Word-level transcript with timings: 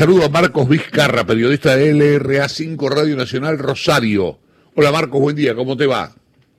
saludo 0.00 0.24
a 0.24 0.28
Marcos 0.30 0.66
Vizcarra, 0.66 1.26
periodista 1.26 1.76
de 1.76 1.92
LRA5 1.92 2.88
Radio 2.88 3.16
Nacional 3.16 3.58
Rosario. 3.58 4.38
Hola 4.74 4.90
Marcos, 4.92 5.20
buen 5.20 5.36
día, 5.36 5.54
¿cómo 5.54 5.76
te 5.76 5.86
va? 5.86 6.10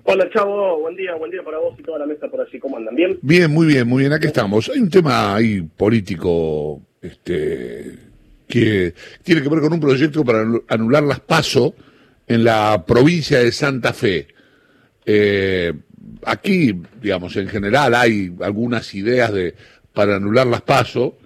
Hola 0.03 0.29
Chavo, 0.31 0.81
buen 0.81 0.95
día, 0.95 1.15
buen 1.15 1.31
día 1.31 1.41
para 1.43 1.57
vos 1.57 1.73
y 1.79 1.81
toda 1.81 1.97
la 1.97 2.05
mesa 2.05 2.27
por 2.27 2.39
allí, 2.39 2.59
¿cómo 2.59 2.77
andan? 2.77 2.93
¿Bien? 2.93 3.17
Bien, 3.23 3.49
muy 3.49 3.65
bien, 3.65 3.87
muy 3.87 4.01
bien, 4.01 4.13
aquí 4.13 4.27
estamos. 4.27 4.69
Hay 4.69 4.79
un 4.79 4.91
tema 4.91 5.33
ahí 5.33 5.59
político 5.59 6.83
este, 7.01 7.97
que 8.47 8.93
tiene 9.23 9.41
que 9.41 9.49
ver 9.49 9.61
con 9.61 9.73
un 9.73 9.79
proyecto 9.79 10.23
para 10.23 10.45
anular 10.67 11.01
las 11.01 11.21
PASO 11.21 11.73
en 12.27 12.43
la 12.43 12.83
provincia 12.85 13.39
de 13.39 13.51
Santa 13.51 13.91
Fe. 13.91 14.27
Eh, 15.03 15.73
aquí, 16.27 16.79
digamos, 17.01 17.35
en 17.37 17.47
general 17.47 17.95
hay 17.95 18.35
algunas 18.41 18.93
ideas 18.93 19.33
de 19.33 19.55
para 19.93 20.17
anular 20.17 20.45
las 20.45 20.61
PASO, 20.61 21.17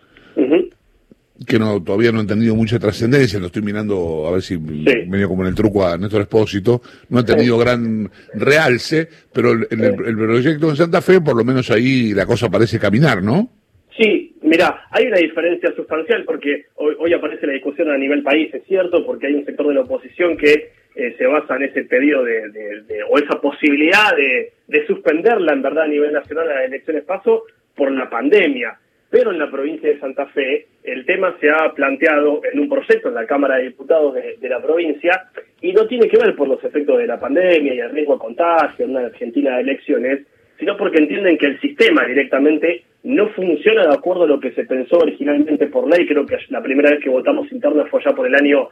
que 1.48 1.60
no 1.60 1.84
todavía 1.84 2.12
no 2.12 2.22
han 2.22 2.28
tenido 2.28 2.56
mucha 2.56 2.80
trascendencia, 2.80 3.40
lo 3.40 3.48
estoy 3.48 3.62
mirando 3.62 4.26
a 4.28 4.32
ver 4.32 4.42
si 4.42 4.58
medio 4.58 5.28
como 5.28 5.44
en 5.44 5.50
el 5.50 5.56
truco 5.56 5.86
a 5.86 5.98
Néstor 5.98 6.22
Espósito, 6.22 6.82
no 7.10 7.20
han 7.20 7.26
tenido 7.26 7.58
gran 7.58 8.10
realce, 8.34 9.08
pero 9.34 9.52
en 9.52 9.84
el, 9.84 9.96
proyecto 9.96 10.70
de 10.70 10.76
Santa 10.76 11.02
Fe 11.02 11.20
por 11.20 11.36
lo 11.36 11.44
menos 11.44 11.70
ahí 11.72 12.14
la 12.14 12.26
cosa 12.26 12.50
parece 12.50 12.80
caminar, 12.80 13.22
¿no? 13.22 13.50
Sí, 13.98 14.36
mira, 14.44 14.88
hay 14.92 15.08
una 15.08 15.18
diferencia 15.18 15.74
sustancial 15.76 16.24
porque 16.26 16.68
hoy, 16.76 17.14
aparece 17.14 17.48
la 17.48 17.54
discusión 17.54 17.90
a 17.90 17.98
nivel 17.98 18.24
país, 18.24 18.54
es 18.54 18.64
cierto, 18.66 19.06
porque 19.06 19.28
hay 19.28 19.36
un 19.36 19.46
sector 19.46 19.68
de 19.68 19.74
la 19.74 19.82
oposición 19.82 20.38
que 20.38 20.72
eh, 20.96 21.16
se 21.18 21.26
basa 21.26 21.58
en 21.58 21.64
ese 21.64 21.84
pedido 21.84 22.24
de, 22.24 22.82
o 23.10 23.18
esa 23.18 23.42
posibilidad 23.42 24.16
de, 24.16 24.54
de 24.68 24.88
suspenderla 24.88 25.54
en 25.54 25.62
verdad 25.62 25.84
a 25.84 25.88
nivel 25.88 26.14
nacional 26.14 26.50
a 26.50 26.56
las 26.56 26.66
elecciones 26.66 27.04
paso 27.04 27.44
por 27.76 27.92
la 27.92 28.10
pandemia 28.10 28.80
pero 29.16 29.32
en 29.32 29.40
la 29.40 29.50
provincia 29.50 29.88
de 29.88 29.98
Santa 29.98 30.26
Fe 30.26 30.66
el 30.84 31.06
tema 31.06 31.38
se 31.40 31.50
ha 31.50 31.72
planteado 31.74 32.42
en 32.52 32.60
un 32.60 32.68
proyecto 32.68 33.08
en 33.08 33.16
la 33.16 33.26
Cámara 33.26 33.56
de 33.56 33.70
Diputados 33.70 34.14
de, 34.14 34.50
la 34.50 34.62
provincia 34.62 35.30
y 35.62 35.72
no 35.72 35.88
tiene 35.88 36.10
que 36.10 36.18
ver 36.18 36.36
por 36.36 36.50
los 36.50 36.62
efectos 36.62 36.98
de 36.98 37.08
la 37.08 37.18
pandemia 37.18 37.74
y 37.74 37.80
el 37.80 37.92
riesgo 37.92 38.16
de 38.16 38.20
contagio 38.20 38.84
en 38.84 38.92
una 38.92 39.06
Argentina 39.06 39.56
de 39.56 39.62
elecciones, 39.62 40.28
sino 40.60 40.76
porque 40.76 40.98
entienden 40.98 41.38
que 41.38 41.46
el 41.46 41.62
sistema 41.62 42.04
directamente 42.06 42.84
no 43.04 43.30
funciona 43.30 43.84
de 43.88 43.94
acuerdo 43.94 44.24
a 44.24 44.28
lo 44.28 44.38
que 44.38 44.52
se 44.52 44.66
pensó 44.66 44.98
originalmente 44.98 45.68
por 45.68 45.90
ley. 45.90 46.06
Creo 46.06 46.26
que 46.26 46.36
la 46.50 46.62
primera 46.62 46.90
vez 46.90 47.00
que 47.02 47.10
votamos 47.10 47.50
interna 47.54 47.86
fue 47.86 48.04
ya 48.04 48.12
por 48.12 48.28
el 48.28 48.36
año 48.36 48.68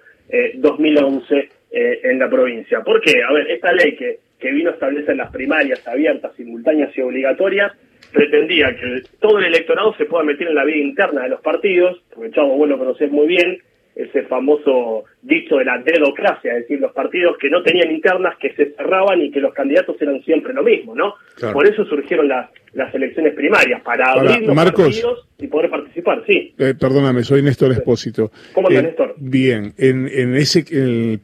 2011 0.56 1.38
eh, 1.38 1.50
eh, 1.72 2.00
en 2.04 2.20
la 2.20 2.30
provincia. 2.30 2.82
¿Por 2.82 3.00
qué? 3.00 3.24
A 3.24 3.32
ver, 3.32 3.50
esta 3.50 3.72
ley 3.72 3.96
que, 3.96 4.20
que 4.38 4.52
vino 4.52 4.72
a 4.72 4.74
establecer 4.74 5.16
las 5.16 5.32
primarias 5.32 5.88
abiertas, 5.88 6.36
simultáneas 6.36 6.92
y 6.98 7.02
obligatorias, 7.02 7.72
pretendía 8.14 8.76
que 8.76 9.02
todo 9.20 9.40
el 9.40 9.46
electorado 9.46 9.94
se 9.96 10.06
pueda 10.06 10.24
meter 10.24 10.48
en 10.48 10.56
la 10.56 10.64
vida 10.64 10.78
interna 10.78 11.24
de 11.24 11.30
los 11.30 11.42
partidos, 11.42 12.02
porque 12.14 12.32
Chavo, 12.32 12.56
vos 12.56 12.70
lo 12.70 12.78
conocés 12.78 13.12
muy 13.12 13.28
bien, 13.28 13.58
ese 13.96 14.24
famoso 14.24 15.04
dicho 15.22 15.58
de 15.58 15.66
la 15.66 15.78
dedocracia, 15.78 16.54
es 16.54 16.62
decir, 16.62 16.80
los 16.80 16.92
partidos 16.94 17.38
que 17.38 17.50
no 17.50 17.62
tenían 17.62 17.92
internas, 17.92 18.36
que 18.40 18.54
se 18.54 18.72
cerraban 18.72 19.22
y 19.22 19.32
que 19.32 19.40
los 19.40 19.54
candidatos 19.54 20.02
eran 20.02 20.22
siempre 20.24 20.54
lo 20.54 20.64
mismo, 20.64 20.96
¿no? 20.96 21.16
Por 21.54 21.68
eso 21.68 21.86
surgieron 21.86 22.28
las, 22.28 22.50
las 22.74 22.94
elecciones 22.94 23.34
primarias, 23.36 23.82
para 23.82 24.14
abrir 24.14 24.48
los 24.48 24.56
partidos 24.56 25.28
y 25.38 25.48
poder 25.48 25.70
participar, 25.70 26.24
sí. 26.26 26.54
Eh, 26.58 26.74
perdóname, 26.80 27.24
soy 27.24 27.44
Néstor 27.44 27.72
Espósito. 27.72 28.32
¿Cómo 28.54 28.70
estás, 28.70 28.84
eh, 28.84 28.88
Néstor? 28.88 29.16
Bien, 29.18 29.74
en, 29.78 30.08
en 30.08 30.36
ese, 30.36 30.64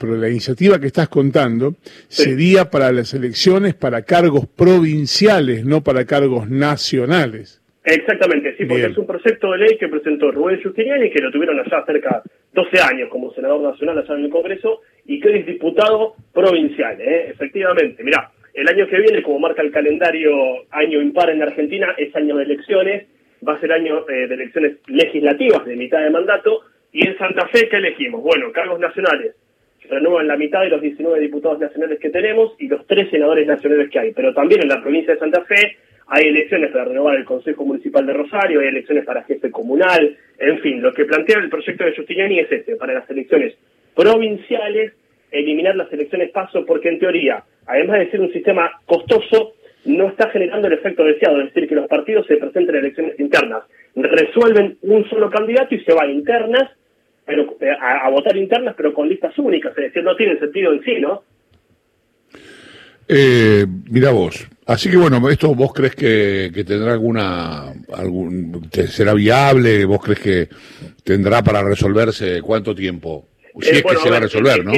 la 0.02 0.30
iniciativa 0.30 0.80
que 0.80 0.88
estás 0.88 1.10
contando 1.10 1.74
sería 2.08 2.70
para 2.70 2.92
las 2.92 3.14
elecciones 3.14 3.74
para 3.74 4.04
cargos 4.04 4.46
provinciales, 4.48 5.66
no 5.66 5.82
para 5.82 6.06
cargos 6.06 6.50
nacionales. 6.50 7.62
Exactamente, 7.84 8.56
sí, 8.58 8.66
porque 8.66 8.86
es 8.86 8.98
un 8.98 9.08
proyecto 9.08 9.52
de 9.54 9.58
ley 9.58 9.78
que 9.80 9.88
presentó 9.88 10.32
Rubén 10.32 10.62
Justiniani, 10.62 11.10
que 11.10 11.22
lo 11.22 11.32
tuvieron 11.32 11.60
allá 11.60 11.84
cerca 11.86 12.22
12 12.64 12.82
años 12.82 13.10
como 13.10 13.32
senador 13.34 13.62
nacional 13.62 14.00
allá 14.00 14.16
en 14.16 14.26
el 14.26 14.30
Congreso, 14.30 14.82
y 15.06 15.20
que 15.20 15.40
es 15.40 15.46
diputado 15.46 16.16
provincial, 16.34 17.00
¿eh? 17.00 17.30
efectivamente. 17.30 18.04
Mirá, 18.04 18.32
el 18.54 18.68
año 18.68 18.88
que 18.88 19.00
viene, 19.00 19.24
como 19.24 19.40
marca 19.40 19.62
el 19.62 19.72
calendario 19.72 20.32
año 20.72 21.02
impar 21.02 21.30
en 21.30 21.42
Argentina, 21.42 21.96
es 21.98 22.14
año 22.16 22.36
de 22.36 22.44
elecciones, 22.44 23.08
va 23.48 23.54
a 23.54 23.60
ser 23.62 23.72
año 23.72 24.06
eh, 24.10 24.28
de 24.28 24.36
elecciones 24.36 24.78
legislativas 24.88 25.66
de 25.66 25.76
mitad 25.78 26.02
de 26.02 26.10
mandato, 26.10 26.62
y 26.92 27.08
en 27.08 27.18
Santa 27.18 27.48
Fe, 27.48 27.70
¿qué 27.70 27.78
elegimos? 27.78 28.22
Bueno, 28.22 28.52
cargos 28.52 28.80
nacionales. 28.80 29.36
Renuevan 29.90 30.28
la 30.28 30.36
mitad 30.36 30.62
de 30.62 30.70
los 30.70 30.82
19 30.82 31.20
diputados 31.20 31.60
nacionales 31.60 32.00
que 32.00 32.10
tenemos 32.10 32.56
y 32.60 32.68
los 32.68 32.86
tres 32.86 33.10
senadores 33.10 33.48
nacionales 33.48 33.90
que 33.90 34.00
hay. 34.00 34.12
Pero 34.12 34.34
también 34.34 34.62
en 34.62 34.68
la 34.68 34.82
provincia 34.82 35.14
de 35.14 35.20
Santa 35.20 35.44
Fe 35.46 35.78
hay 36.08 36.28
elecciones 36.28 36.72
para 36.72 36.86
renovar 36.86 37.16
el 37.16 37.26
Consejo 37.26 37.66
Municipal 37.66 38.06
de 38.06 38.14
Rosario, 38.14 38.60
hay 38.60 38.68
elecciones 38.68 39.06
para 39.06 39.24
jefe 39.24 39.50
comunal, 39.50 40.18
en 40.40 40.60
fin, 40.60 40.82
lo 40.82 40.94
que 40.94 41.06
plantea 41.06 41.40
el 41.40 41.50
proyecto 41.50 41.84
de 41.84 41.96
Justiniani 41.96 42.40
es 42.40 42.52
este, 42.52 42.76
para 42.76 42.94
las 42.94 43.10
elecciones 43.10 43.56
provinciales, 43.96 44.94
eliminar 45.32 45.76
las 45.76 45.92
elecciones 45.92 46.32
paso, 46.32 46.66
porque 46.66 46.90
en 46.90 47.00
teoría, 47.00 47.44
además 47.66 48.00
de 48.00 48.12
ser 48.12 48.22
un 48.22 48.32
sistema 48.32 48.72
costoso, 48.86 49.54
no 49.86 50.08
está 50.08 50.30
generando 50.30 50.68
el 50.68 50.74
efecto 50.74 51.04
deseado, 51.04 51.40
es 51.40 51.54
decir, 51.54 51.68
que 51.68 51.76
los 51.76 51.88
partidos 51.88 52.26
se 52.28 52.38
presenten 52.38 52.76
en 52.76 52.82
elecciones 52.82 53.20
internas, 53.20 53.64
resuelven 53.96 54.78
un 54.82 55.08
solo 55.10 55.30
candidato 55.30 55.76
y 55.76 55.84
se 55.84 55.94
va 55.94 56.04
a 56.04 56.12
internas, 56.12 56.70
pero 57.26 57.56
eh, 57.60 57.76
a, 57.80 58.10
votar 58.10 58.36
internas, 58.36 58.76
pero 58.76 58.94
con 58.94 59.08
listas 59.08 59.38
únicas, 59.38 59.72
es 59.78 59.86
decir, 59.86 60.04
no 60.04 60.16
tiene 60.16 60.40
sentido 60.40 60.74
en 60.74 60.84
sí, 60.84 61.00
¿no? 61.00 61.24
Eh, 63.12 63.66
mira 63.90 64.12
vos, 64.12 64.48
así 64.68 64.88
que 64.92 64.98
bueno, 64.98 65.28
esto 65.30 65.56
vos 65.56 65.74
crees 65.74 65.96
que, 65.96 66.52
tendrá 66.64 66.94
alguna, 66.94 67.74
algún, 67.92 68.70
será 68.72 69.16
viable, 69.16 69.84
vos 69.86 70.00
crees 70.00 70.20
que 70.20 70.48
tendrá 71.04 71.42
para 71.42 71.64
resolverse 71.64 72.40
cuánto 72.44 72.76
tiempo, 72.76 73.26
si 73.60 73.72
es 73.72 73.82
que 73.82 73.96
se 73.96 74.10
va 74.12 74.18
a 74.18 74.20
resolver, 74.20 74.64
¿no? 74.64 74.74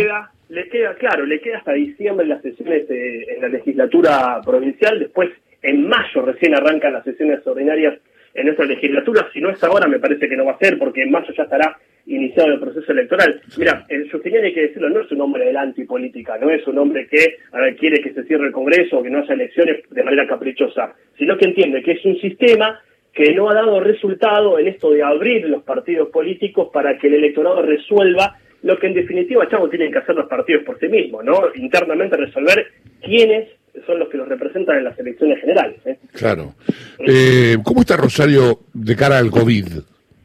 le 0.48 0.68
queda, 0.70 0.96
claro, 0.96 1.26
le 1.26 1.40
queda 1.40 1.58
hasta 1.58 1.74
diciembre 1.74 2.26
las 2.26 2.42
sesiones 2.42 2.86
en 2.90 3.42
la 3.42 3.50
legislatura 3.50 4.42
provincial, 4.46 5.00
después 5.00 5.30
en 5.62 5.88
mayo 5.88 6.22
recién 6.24 6.56
arrancan 6.56 6.94
las 6.94 7.04
sesiones 7.04 7.46
ordinarias 7.46 8.00
en 8.34 8.46
nuestra 8.46 8.66
legislatura, 8.66 9.30
si 9.34 9.42
no 9.42 9.50
es 9.50 9.62
ahora 9.64 9.88
me 9.88 10.00
parece 10.00 10.30
que 10.30 10.38
no 10.38 10.46
va 10.46 10.54
a 10.54 10.58
ser, 10.58 10.78
porque 10.78 11.04
en 11.04 11.12
mayo 11.12 11.34
ya 11.36 11.44
estará 11.44 11.78
iniciado 12.16 12.54
el 12.54 12.60
proceso 12.60 12.92
electoral. 12.92 13.42
Mira, 13.58 13.86
el 13.90 14.10
Justiniani 14.12 14.48
hay 14.48 14.54
que 14.54 14.62
decirlo, 14.62 14.90
no 14.90 15.02
es 15.02 15.12
un 15.12 15.22
hombre 15.22 15.46
de 15.46 15.54
la 15.54 15.62
antipolítica, 15.62 16.38
no 16.38 16.50
es 16.50 16.66
un 16.68 16.78
hombre 16.78 17.08
que 17.08 17.38
quiere 17.80 18.02
que 18.02 18.14
se 18.14 18.24
cierre 18.24 18.48
el 18.48 18.52
Congreso 18.52 19.00
o 19.00 19.04
que 19.04 19.10
no 19.10 19.20
haya 19.20 19.34
elecciones 19.34 19.84
de 19.90 20.04
manera 20.04 20.28
caprichosa, 20.28 20.94
sino 21.18 21.38
que 21.38 21.46
entiende 21.46 21.82
que 21.82 21.94
es 21.94 22.06
un 22.06 22.18
sistema 22.20 22.80
que 23.14 23.34
no 23.34 23.50
ha 23.50 23.54
dado 23.54 23.80
resultado 23.80 24.58
en 24.60 24.68
esto 24.68 24.92
de 24.92 25.04
abrir 25.04 25.48
los 25.50 25.64
partidos 25.64 26.10
políticos 26.10 26.70
para 26.74 26.98
que 26.98 27.08
el 27.08 27.16
electorado 27.16 27.62
resuelva 27.62 28.38
lo 28.64 28.78
que 28.78 28.88
en 28.88 28.94
definitiva, 28.94 29.50
Chavo, 29.50 29.70
tienen 29.70 29.92
que 29.92 29.98
hacer 29.98 30.16
los 30.16 30.30
partidos 30.30 30.64
por 30.64 30.80
sí 30.80 30.88
mismos, 30.88 31.24
¿no? 31.26 31.34
Internamente 31.56 32.16
resolver 32.16 32.68
quiénes 33.04 33.50
son 33.86 34.00
los 34.00 34.10
que 34.10 34.18
los 34.18 34.28
representan 34.28 34.78
en 34.78 34.84
las 34.84 35.00
elecciones 35.00 35.40
generales. 35.40 35.80
¿eh? 35.86 35.98
Claro. 36.14 36.54
Eh, 37.00 37.58
¿Cómo 37.64 37.82
está 37.82 37.98
Rosario 37.98 38.60
de 38.74 38.96
cara 38.96 39.18
al 39.18 39.32
COVID? 39.32 39.66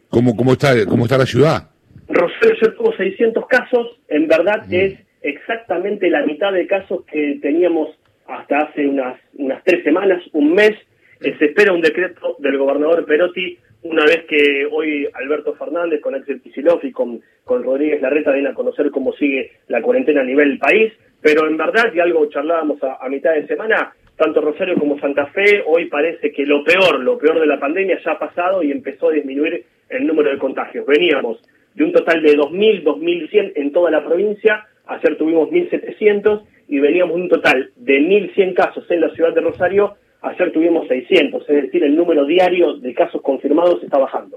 ¿Cómo, 0.08 0.36
cómo, 0.36 0.52
está, 0.52 0.84
cómo 0.86 1.04
está 1.04 1.16
la 1.16 1.26
ciudad? 1.26 1.70
Rosario 2.16 2.74
tuvo 2.74 2.92
600 2.96 3.46
casos, 3.46 3.98
en 4.08 4.26
verdad 4.28 4.66
mm. 4.66 4.74
es 4.74 4.94
exactamente 5.22 6.08
la 6.10 6.24
mitad 6.24 6.52
de 6.52 6.66
casos 6.66 7.04
que 7.06 7.38
teníamos 7.42 7.90
hasta 8.26 8.58
hace 8.58 8.86
unas, 8.86 9.18
unas 9.34 9.62
tres 9.64 9.84
semanas, 9.84 10.22
un 10.32 10.54
mes. 10.54 10.72
Eh, 11.20 11.34
se 11.38 11.46
espera 11.46 11.72
un 11.72 11.80
decreto 11.80 12.36
del 12.38 12.58
gobernador 12.58 13.04
Perotti 13.06 13.58
una 13.82 14.04
vez 14.04 14.24
que 14.28 14.66
hoy 14.70 15.08
Alberto 15.14 15.54
Fernández 15.54 16.00
con 16.00 16.14
Axel 16.14 16.40
Kicillof 16.40 16.84
y 16.84 16.92
con, 16.92 17.20
con 17.44 17.62
Rodríguez 17.62 18.02
Larreta 18.02 18.32
vienen 18.32 18.52
a 18.52 18.54
conocer 18.54 18.90
cómo 18.90 19.12
sigue 19.12 19.52
la 19.68 19.80
cuarentena 19.80 20.22
a 20.22 20.24
nivel 20.24 20.58
país, 20.58 20.92
pero 21.20 21.46
en 21.46 21.56
verdad, 21.56 21.92
y 21.94 22.00
algo 22.00 22.26
charlábamos 22.26 22.82
a, 22.82 22.96
a 23.00 23.08
mitad 23.08 23.32
de 23.34 23.46
semana, 23.46 23.94
tanto 24.16 24.40
Rosario 24.40 24.74
como 24.76 24.98
Santa 24.98 25.26
Fe, 25.26 25.62
hoy 25.66 25.86
parece 25.86 26.32
que 26.32 26.44
lo 26.44 26.64
peor, 26.64 27.00
lo 27.00 27.18
peor 27.18 27.38
de 27.38 27.46
la 27.46 27.60
pandemia 27.60 28.00
ya 28.04 28.12
ha 28.12 28.18
pasado 28.18 28.62
y 28.62 28.72
empezó 28.72 29.10
a 29.10 29.12
disminuir 29.12 29.64
el 29.88 30.06
número 30.06 30.30
de 30.30 30.38
contagios. 30.38 30.86
Veníamos 30.86 31.40
de 31.76 31.84
un 31.84 31.92
total 31.92 32.22
de 32.22 32.36
2.000, 32.36 32.82
2.100 32.82 33.52
en 33.54 33.70
toda 33.70 33.90
la 33.90 34.04
provincia, 34.04 34.66
ayer 34.86 35.16
tuvimos 35.18 35.50
1.700 35.50 36.42
y 36.68 36.80
veníamos 36.80 37.16
de 37.16 37.22
un 37.22 37.28
total 37.28 37.70
de 37.76 38.00
1.100 38.00 38.54
casos 38.54 38.90
en 38.90 39.02
la 39.02 39.10
ciudad 39.10 39.34
de 39.34 39.42
Rosario, 39.42 39.94
ayer 40.22 40.52
tuvimos 40.52 40.88
600, 40.88 41.48
es 41.48 41.62
decir, 41.64 41.84
el 41.84 41.94
número 41.94 42.24
diario 42.24 42.74
de 42.78 42.94
casos 42.94 43.20
confirmados 43.20 43.82
está 43.84 43.98
bajando. 43.98 44.35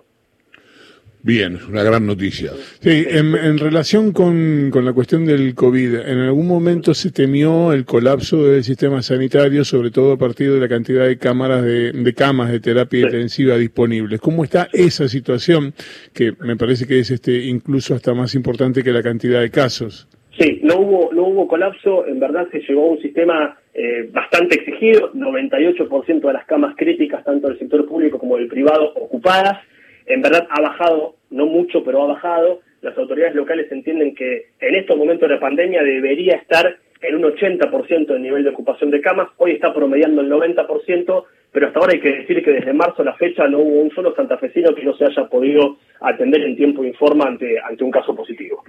Bien, 1.21 1.55
es 1.55 1.67
una 1.67 1.83
gran 1.83 2.05
noticia. 2.05 2.51
Sí, 2.79 3.05
en, 3.09 3.57
relación 3.57 4.13
con, 4.13 4.71
la 4.71 4.93
cuestión 4.93 5.25
del 5.25 5.53
COVID, 5.53 5.95
¿en 5.95 6.19
algún 6.19 6.47
momento 6.47 6.93
se 6.93 7.11
temió 7.11 7.73
el 7.73 7.83
colapso 7.83 8.45
del 8.45 8.63
sistema 8.63 9.01
sanitario, 9.01 9.65
sobre 9.65 9.91
todo 9.91 10.13
a 10.13 10.17
partir 10.17 10.53
de 10.53 10.61
la 10.61 10.69
cantidad 10.69 11.05
de 11.05 11.17
cámaras 11.17 11.63
de, 11.63 12.13
camas 12.15 12.51
de 12.51 12.61
terapia 12.61 13.01
intensiva 13.01 13.57
disponibles? 13.57 14.21
¿Cómo 14.21 14.45
está 14.45 14.69
esa 14.71 15.09
situación, 15.09 15.73
que 16.13 16.31
me 16.39 16.55
parece 16.55 16.87
que 16.87 16.99
es 16.99 17.11
este 17.11 17.33
incluso 17.43 17.95
hasta 17.95 18.13
más 18.13 18.33
importante 18.33 18.81
que 18.81 18.93
la 18.93 19.03
cantidad 19.03 19.41
de 19.41 19.51
casos? 19.51 20.07
Sí, 20.37 20.61
no 20.63 20.77
hubo, 20.77 21.13
no 21.13 21.27
hubo 21.27 21.47
colapso, 21.49 22.07
en 22.07 22.21
verdad 22.21 22.47
se 22.49 22.59
llegó 22.59 22.85
a 22.85 22.91
un 22.91 23.01
sistema 23.01 23.59
eh, 23.73 24.09
bastante 24.13 24.55
exigido, 24.55 25.11
98% 25.11 26.21
de 26.21 26.33
las 26.33 26.45
camas 26.45 26.75
críticas, 26.77 27.25
tanto 27.25 27.49
del 27.49 27.59
sector 27.59 27.85
público 27.85 28.17
como 28.19 28.37
del 28.37 28.47
privado, 28.47 28.93
ocupadas 28.95 29.59
en 30.09 30.21
verdad 30.21 30.47
ha 30.49 30.61
bajado, 30.61 31.15
no 31.29 31.45
mucho, 31.45 31.83
pero 31.83 32.03
ha 32.03 32.07
bajado. 32.07 32.61
las 32.81 32.97
autoridades 32.97 33.35
locales 33.35 33.71
entienden 33.71 34.15
que 34.15 34.47
en 34.59 34.75
estos 34.75 34.97
momentos 34.97 35.29
de 35.29 35.35
la 35.35 35.41
pandemia 35.41 35.83
debería 35.83 36.35
estar 36.35 36.77
en 37.01 37.15
un 37.15 37.23
80% 37.23 38.07
del 38.07 38.21
nivel 38.21 38.43
de 38.43 38.49
ocupación 38.49 38.91
de 38.91 39.01
camas, 39.01 39.29
hoy 39.37 39.51
está 39.51 39.73
promediando 39.73 40.21
el 40.21 40.29
90%, 40.29 41.23
pero 41.51 41.67
hasta 41.67 41.79
ahora 41.79 41.93
hay 41.93 42.01
que 42.01 42.13
decir 42.13 42.43
que 42.43 42.51
desde 42.51 42.73
marzo 42.73 43.01
a 43.01 43.05
la 43.05 43.15
fecha 43.15 43.47
no 43.47 43.59
hubo 43.59 43.81
un 43.81 43.91
solo 43.91 44.13
santafesino 44.15 44.75
que 44.75 44.83
no 44.83 44.93
se 44.95 45.05
haya 45.05 45.27
podido 45.29 45.77
atender 46.01 46.41
en 46.41 46.55
tiempo 46.55 46.83
informa 46.83 47.25
ante, 47.25 47.57
ante 47.59 47.83
un 47.83 47.91
caso 47.91 48.15
positivo. 48.15 48.63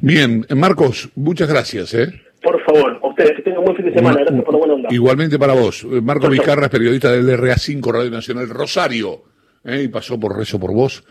Bien, 0.00 0.44
Marcos, 0.56 1.10
muchas 1.14 1.48
gracias. 1.48 1.94
¿eh? 1.94 2.08
Por 2.42 2.62
favor, 2.64 2.98
a 3.02 3.06
ustedes 3.08 3.32
que 3.36 3.42
tengan 3.42 3.60
un 3.60 3.64
buen 3.66 3.76
fin 3.76 3.86
de 3.86 3.94
semana. 3.94 4.20
Gracias 4.20 4.44
por 4.44 4.54
la 4.54 4.58
buena 4.58 4.74
onda. 4.74 4.88
Igualmente 4.90 5.38
para 5.38 5.54
vos. 5.54 5.84
Marcos 5.84 6.30
Vizcarra 6.30 6.64
es 6.64 6.70
periodista 6.70 7.10
del 7.10 7.26
RA5 7.28 7.92
Radio 7.92 8.10
Nacional 8.10 8.48
Rosario. 8.48 9.22
¿Eh? 9.68 9.82
Y 9.84 9.88
pasó 9.88 10.18
por 10.18 10.36
Rezo 10.36 10.58
por 10.58 10.72
Vos. 10.72 11.04